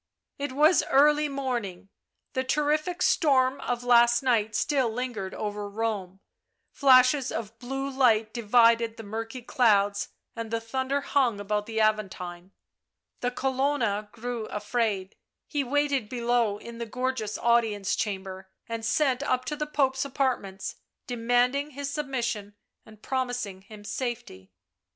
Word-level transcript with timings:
It 0.39 0.53
was 0.53 0.81
early 0.89 1.29
morning; 1.29 1.89
the 2.33 2.43
terrific 2.43 3.03
storm 3.03 3.59
of 3.61 3.83
last 3.83 4.23
night 4.23 4.55
still 4.55 4.89
lingered 4.89 5.35
over 5.35 5.69
Rome; 5.69 6.21
flashes 6.71 7.31
of 7.31 7.59
blue 7.59 7.87
light 7.87 8.33
divided 8.33 8.97
the 8.97 9.03
murky 9.03 9.43
clouds 9.43 10.09
and 10.35 10.49
the 10.49 10.59
thunder 10.59 11.01
hung 11.01 11.39
about 11.39 11.67
the 11.67 11.79
Aventine; 11.79 12.51
the 13.19 13.29
Colonna 13.29 14.09
grew 14.11 14.45
afraid; 14.47 15.15
he 15.45 15.63
waited 15.63 16.09
below 16.09 16.57
in 16.57 16.79
the 16.79 16.87
gorgeous 16.87 17.37
audience 17.37 17.95
chamber 17.95 18.49
and 18.67 18.83
sent 18.83 19.21
up 19.21 19.45
to 19.45 19.55
the 19.55 19.67
Pope's 19.67 20.03
apartments, 20.03 20.77
demanding 21.05 21.69
his 21.69 21.91
submission 21.91 22.55
and 22.87 23.03
promising 23.03 23.61
him 23.61 23.83
safety. 23.85 24.51